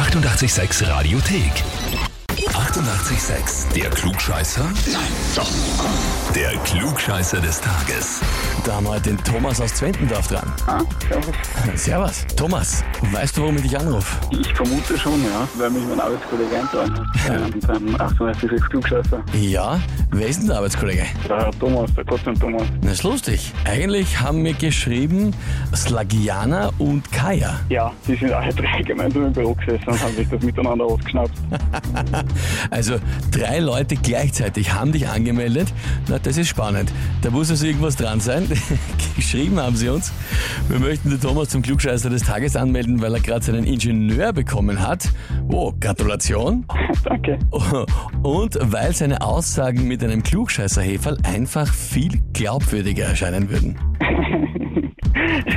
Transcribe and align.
886 0.00 0.88
Radiothek. 0.88 1.52
88,6. 2.38 3.74
Der 3.74 3.90
Klugscheißer? 3.90 4.64
Nein, 4.64 5.02
doch. 5.36 5.50
Der 6.34 6.52
Klugscheißer 6.64 7.38
des 7.38 7.60
Tages. 7.60 8.20
Da 8.64 8.76
haben 8.76 8.86
wir 8.86 8.92
heute 8.92 9.10
den 9.10 9.18
Thomas 9.18 9.60
aus 9.60 9.74
Zwentendorf 9.74 10.26
dran. 10.28 10.50
Ah, 10.66 10.80
servus. 11.06 11.34
Servus. 11.74 12.26
Thomas, 12.34 12.82
weißt 13.12 13.36
du, 13.36 13.42
warum 13.42 13.56
ich 13.56 13.62
dich 13.62 13.78
anrufe? 13.78 14.16
Ich 14.30 14.54
vermute 14.54 14.98
schon, 14.98 15.22
ja, 15.22 15.46
weil 15.58 15.68
mich 15.70 15.84
mein 15.86 16.00
Arbeitskollege 16.00 16.56
eintragen 16.58 16.98
hat. 16.98 17.54
Mit 17.54 17.62
seinem 17.62 17.94
886 17.96 18.70
Klugscheißer. 18.70 19.22
Ja, 19.34 19.78
wer 20.12 20.28
ist 20.28 20.40
denn 20.40 20.48
der 20.48 20.56
Arbeitskollege? 20.58 21.02
Der 21.28 21.36
Herr 21.38 21.50
Thomas, 21.58 21.92
der 21.94 22.04
Gott 22.04 22.20
Thomas. 22.40 22.62
Das 22.82 22.92
ist 22.92 23.02
lustig. 23.02 23.52
Eigentlich 23.64 24.20
haben 24.20 24.42
mir 24.42 24.54
geschrieben 24.54 25.34
Slagiana 25.74 26.70
und 26.78 27.10
Kaya. 27.12 27.60
Ja, 27.68 27.92
die 28.06 28.16
sind 28.16 28.32
alle 28.32 28.52
drei 28.54 28.82
gemeinsam 28.82 29.26
im 29.26 29.32
Büro 29.32 29.54
gesessen 29.54 29.88
und 29.88 30.02
haben 30.02 30.14
sich 30.14 30.28
das 30.28 30.42
miteinander 30.42 30.84
ausgeschnappt. 30.84 31.32
Also 32.70 32.96
drei 33.30 33.58
Leute 33.58 33.96
gleichzeitig 33.96 34.72
haben 34.72 34.92
dich 34.92 35.08
angemeldet. 35.08 35.72
Na, 36.08 36.18
das 36.18 36.36
ist 36.36 36.48
spannend. 36.48 36.92
Da 37.22 37.30
muss 37.30 37.50
also 37.50 37.66
irgendwas 37.66 37.96
dran 37.96 38.20
sein. 38.20 38.46
Geschrieben 39.16 39.58
haben 39.58 39.76
sie 39.76 39.88
uns. 39.88 40.12
Wir 40.68 40.78
möchten 40.78 41.10
den 41.10 41.20
Thomas 41.20 41.48
zum 41.48 41.62
Klugscheißer 41.62 42.10
des 42.10 42.22
Tages 42.22 42.56
anmelden, 42.56 43.00
weil 43.02 43.14
er 43.14 43.20
gerade 43.20 43.44
seinen 43.44 43.64
Ingenieur 43.64 44.32
bekommen 44.32 44.86
hat. 44.86 45.08
Oh, 45.48 45.72
Gratulation. 45.80 46.64
Danke. 47.04 47.38
Und 48.22 48.58
weil 48.60 48.94
seine 48.94 49.20
Aussagen 49.22 49.88
mit 49.88 49.99
einem 50.04 50.22
Klugscheißerheferl 50.22 51.18
einfach 51.22 51.72
viel 51.72 52.20
glaubwürdiger 52.32 53.04
erscheinen 53.04 53.50
würden. 53.50 53.78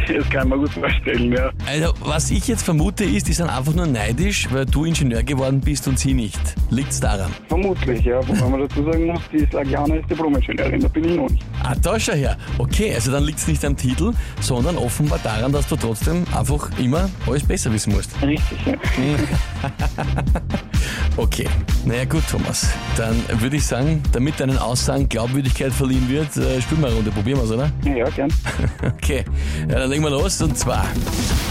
Das 0.07 0.29
kann 0.29 0.49
man 0.49 0.59
gut 0.59 0.69
vorstellen, 0.69 1.31
ja. 1.31 1.49
Also, 1.65 1.93
was 2.01 2.31
ich 2.31 2.47
jetzt 2.47 2.63
vermute 2.63 3.03
ist, 3.03 3.27
die 3.27 3.33
sind 3.33 3.49
einfach 3.49 3.73
nur 3.73 3.87
neidisch, 3.87 4.47
weil 4.51 4.65
du 4.65 4.85
Ingenieur 4.85 5.23
geworden 5.23 5.61
bist 5.61 5.87
und 5.87 5.97
sie 5.97 6.13
nicht. 6.13 6.39
Liegt's 6.69 6.99
daran? 6.99 7.31
Vermutlich, 7.47 8.03
ja. 8.03 8.25
Wobei 8.27 8.49
man 8.49 8.59
dazu 8.61 8.83
sagen 8.83 9.07
muss, 9.07 9.21
die 9.31 9.45
Slagiana 9.45 9.95
ist 9.95 10.09
Diplom-Ingenieurin, 10.09 10.81
da 10.81 10.87
bin 10.87 11.03
ich 11.05 11.15
noch 11.15 11.29
nicht. 11.29 11.45
Ah, 11.63 11.75
da 11.81 11.99
schau 11.99 12.13
her. 12.13 12.37
Okay, 12.57 12.93
also 12.93 13.11
dann 13.11 13.23
liegt's 13.23 13.47
nicht 13.47 13.63
am 13.65 13.75
Titel, 13.75 14.11
sondern 14.39 14.77
offenbar 14.77 15.19
daran, 15.23 15.51
dass 15.51 15.67
du 15.67 15.75
trotzdem 15.75 16.23
einfach 16.35 16.69
immer 16.79 17.09
alles 17.27 17.43
besser 17.43 17.71
wissen 17.71 17.93
musst. 17.93 18.11
Richtig, 18.21 18.57
ja. 18.65 18.73
Okay, 21.15 21.47
naja 21.85 22.05
gut, 22.05 22.23
Thomas. 22.27 22.67
Dann 22.97 23.15
würde 23.39 23.57
ich 23.57 23.67
sagen, 23.67 24.01
damit 24.13 24.39
deinen 24.39 24.57
Aussagen 24.57 25.07
Glaubwürdigkeit 25.07 25.71
verliehen 25.71 26.09
wird, 26.09 26.35
äh, 26.37 26.59
spielen 26.59 26.81
wir 26.81 26.87
eine 26.87 26.95
Runde. 26.95 27.11
Probieren 27.11 27.39
wir's, 27.39 27.51
oder? 27.51 27.71
Ja, 27.83 28.09
gern. 28.09 28.33
Okay, 28.83 29.23
ja, 29.69 29.79
dann 29.79 29.89
legen 29.91 30.03
wir 30.03 30.09
los. 30.09 30.41
Und 30.41 30.57
zwar, 30.57 30.85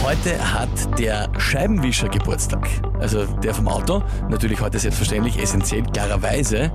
heute 0.03 0.37
hat 0.53 0.99
der 0.99 1.29
Scheibenwischer 1.39 2.09
Geburtstag. 2.09 2.69
Also 2.99 3.25
der 3.25 3.55
vom 3.55 3.69
Auto. 3.69 4.03
Natürlich 4.29 4.61
heute 4.61 4.81
selbstverständlich 4.81 5.41
essentiell, 5.41 5.85
klarerweise. 5.85 6.73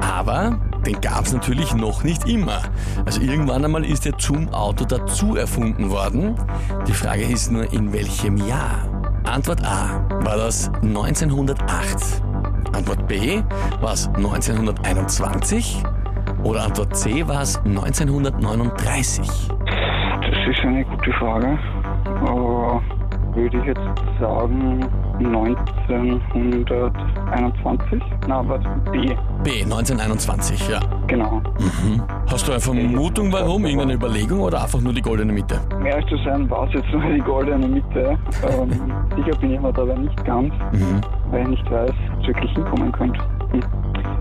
Aber 0.00 0.58
den 0.86 0.98
gab's 1.02 1.32
natürlich 1.32 1.74
noch 1.74 2.04
nicht 2.04 2.26
immer. 2.26 2.62
Also 3.04 3.20
irgendwann 3.20 3.64
einmal 3.66 3.84
ist 3.84 4.06
er 4.06 4.16
zum 4.16 4.48
Auto 4.54 4.86
dazu 4.86 5.36
erfunden 5.36 5.90
worden. 5.90 6.36
Die 6.86 6.94
Frage 6.94 7.24
ist 7.24 7.52
nur, 7.52 7.70
in 7.70 7.92
welchem 7.92 8.38
Jahr? 8.48 8.88
Antwort 9.24 9.62
A, 9.64 10.06
war 10.24 10.38
das 10.38 10.70
1908? 10.82 12.29
Antwort 12.72 13.06
B, 13.08 13.42
war 13.80 13.92
es 13.92 14.06
1921? 14.08 15.82
Oder 16.42 16.64
Antwort 16.64 16.96
C, 16.96 17.26
war 17.26 17.42
es 17.42 17.56
1939? 17.64 19.28
Das 20.20 20.48
ist 20.48 20.60
eine 20.64 20.84
gute 20.84 21.12
Frage. 21.12 21.58
Aber 22.22 22.82
würde 23.34 23.58
ich 23.58 23.64
jetzt 23.64 23.80
sagen 24.18 24.84
1921? 25.18 28.02
Na, 28.26 28.42
was? 28.48 28.60
B. 28.90 29.14
B, 29.44 29.62
1921, 29.62 30.68
ja. 30.68 30.80
Genau. 31.06 31.40
Hast 32.30 32.48
du 32.48 32.52
eine 32.52 32.60
Vermutung, 32.60 33.32
warum? 33.32 33.64
Irgendeine 33.64 33.94
Überlegung 33.94 34.40
oder 34.40 34.62
einfach 34.62 34.80
nur 34.80 34.92
die 34.92 35.02
goldene 35.02 35.32
Mitte? 35.32 35.60
Um 35.76 35.86
ehrlich 35.86 36.06
zu 36.06 36.16
sein, 36.24 36.48
war 36.50 36.66
es 36.68 36.74
jetzt 36.74 36.90
nur 36.92 37.02
die 37.02 37.18
goldene 37.20 37.66
Mitte. 37.68 38.18
Ähm, 38.48 38.70
sicher 39.16 39.36
bin 39.38 39.52
ich 39.52 39.60
mir 39.60 39.72
dabei 39.72 39.94
nicht 39.94 40.24
ganz, 40.24 40.52
weil 41.30 41.42
ich 41.42 41.48
nicht 41.48 41.70
weiß, 41.70 41.90
wo 42.14 42.20
es 42.20 42.26
wirklich 42.28 42.50
hinkommen 42.52 42.92
könnte. 42.92 43.20
Hm. 43.52 43.60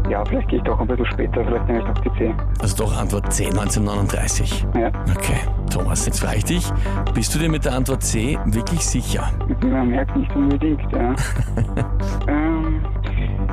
Ja, 0.10 0.24
vielleicht 0.26 0.48
gehe 0.50 0.58
ich 0.58 0.64
doch 0.66 0.80
ein 0.80 0.88
bisschen 0.88 1.06
später, 1.06 1.44
vielleicht 1.46 1.68
nehme 1.68 1.80
ich 1.80 1.86
doch 1.86 2.00
die 2.02 2.12
C. 2.18 2.34
Also 2.62 2.84
doch 2.84 2.98
Antwort 3.00 3.32
C, 3.32 3.46
1939. 3.46 4.66
Ja, 4.76 4.88
Okay, 5.16 5.40
Thomas, 5.70 6.06
jetzt 6.06 6.20
frage 6.22 6.38
ich 6.38 6.46
dich, 6.46 6.72
bist 7.14 7.34
du 7.36 7.40
dir 7.40 7.50
mit 7.50 7.64
der 7.66 7.74
Antwort 7.74 8.02
C 8.04 8.38
wirklich 8.46 8.86
sicher? 8.86 9.32
man 9.62 9.90
merkt 9.90 10.16
nicht 10.16 10.36
unbedingt, 10.36 10.82
ja. 10.92 11.14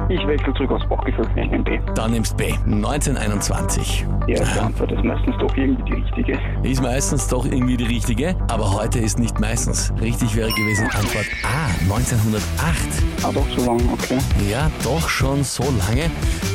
ich 0.09 0.27
wechsle 0.27 0.55
zurück 0.55 0.71
aufs 0.71 0.89
Bauchgefühl, 0.89 1.27
ich 1.37 1.50
nehme 1.50 1.65
B. 1.65 1.78
Dann 1.94 2.12
nimmst 2.12 2.37
B, 2.37 2.53
1921. 2.65 4.06
Ja, 4.28 4.37
die 4.37 4.61
Antwort 4.61 4.93
ist 4.93 5.05
meistens 5.05 5.34
doch 5.39 5.56
irgendwie 5.56 5.83
die 5.83 5.94
richtige. 5.94 6.39
Ist 6.62 6.83
meistens 6.83 7.28
doch 7.28 7.44
irgendwie 7.44 7.77
die 7.77 7.84
richtige, 7.84 8.37
aber 8.49 8.72
heute 8.72 8.99
ist 8.99 9.19
nicht 9.19 9.41
meistens. 9.41 9.93
Richtig 10.00 10.34
wäre 10.37 10.50
gewesen 10.50 10.84
Antwort 10.87 11.27
A, 11.44 11.67
1908. 11.84 13.06
Ah, 13.22 13.33
doch 13.33 13.47
so 13.56 13.67
lang, 13.67 13.81
okay. 13.93 14.19
Ja, 14.50 14.71
doch 14.84 15.09
schon 15.09 15.43
so 15.43 15.65
lange. 15.65 16.11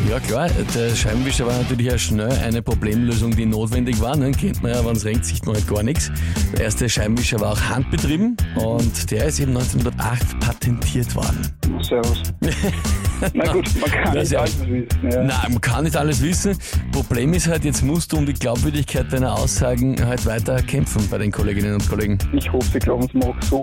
Ja 0.09 0.19
klar, 0.19 0.49
der 0.75 0.95
Scheibenwischer 0.95 1.45
war 1.45 1.57
natürlich 1.57 1.87
ja 1.87 1.97
schnell 1.97 2.31
eine 2.43 2.61
Problemlösung, 2.61 3.31
die 3.31 3.45
notwendig 3.45 4.01
war. 4.01 4.15
Ne? 4.15 4.31
Kennt 4.31 4.61
man 4.63 4.71
ja, 4.71 4.85
wenn 4.85 4.95
es 4.95 5.05
regnet, 5.05 5.25
sieht 5.25 5.45
man 5.45 5.55
halt 5.55 5.67
gar 5.67 5.83
nichts. 5.83 6.11
Der 6.53 6.65
erste 6.65 6.87
Scheibenwischer 6.89 7.39
war 7.39 7.53
auch 7.53 7.61
handbetrieben 7.61 8.37
und 8.55 9.11
der 9.11 9.25
ist 9.25 9.39
eben 9.39 9.55
1908 9.55 10.39
patentiert 10.39 11.15
worden. 11.15 11.53
Servus. 11.81 12.21
Na 13.43 13.51
gut, 13.53 13.69
man 13.81 13.89
kann 13.91 14.13
Das 14.15 14.23
nicht 14.23 14.31
ja- 14.31 14.39
alles 14.39 14.59
wissen. 14.59 14.87
Ja. 15.11 15.23
Nein, 15.23 15.51
man 15.51 15.61
kann 15.61 15.83
nicht 15.83 15.97
alles 15.97 16.21
wissen. 16.21 16.57
Problem 16.91 17.33
ist 17.33 17.47
halt, 17.47 17.63
jetzt 17.65 17.83
musst 17.83 18.11
du 18.11 18.17
um 18.17 18.25
die 18.25 18.33
Glaubwürdigkeit 18.33 19.11
deiner 19.11 19.33
Aussagen 19.33 19.95
halt 20.05 20.25
weiter 20.25 20.61
kämpfen 20.61 21.07
bei 21.09 21.17
den 21.17 21.31
Kolleginnen 21.31 21.73
und 21.75 21.87
Kollegen. 21.89 22.17
Ich 22.33 22.51
hoffe, 22.51 22.67
sie 22.73 22.79
glauben 22.79 23.05
es 23.07 23.13
mir 23.13 23.25
auch 23.25 23.35
so. 23.41 23.61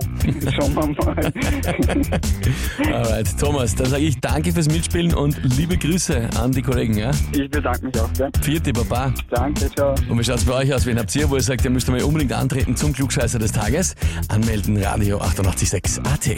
Schauen 0.51 0.73
wir 0.75 1.05
mal. 1.05 2.93
Alright, 2.93 3.39
Thomas, 3.39 3.75
dann 3.75 3.87
sage 3.89 4.03
ich 4.03 4.19
danke 4.19 4.51
fürs 4.51 4.67
Mitspielen 4.67 5.13
und 5.13 5.37
liebe 5.57 5.77
Grüße 5.77 6.29
an 6.39 6.51
die 6.51 6.61
Kollegen. 6.61 6.97
Ja? 6.97 7.11
Ich 7.31 7.49
bedanke 7.49 7.85
mich 7.85 7.99
auch. 7.99 8.11
Gell? 8.13 8.29
Vierte 8.41 8.73
Baba. 8.73 9.13
Danke, 9.29 9.69
ciao. 9.75 9.95
Und 10.09 10.19
wie 10.19 10.23
schaut's 10.23 10.43
bei 10.45 10.53
euch 10.55 10.73
aus? 10.73 10.85
Wen 10.85 10.97
habt 10.99 11.15
ihr, 11.15 11.29
wo 11.29 11.35
ihr 11.35 11.41
sagt, 11.41 11.63
ihr 11.63 11.69
müsst 11.71 11.87
mal 11.89 12.01
unbedingt 12.03 12.33
antreten 12.33 12.75
zum 12.75 12.93
Klugscheißer 12.93 13.39
des 13.39 13.51
Tages? 13.51 13.95
Anmelden, 14.27 14.77
Radio 14.83 15.19
886 15.19 15.99
AT. 16.05 16.37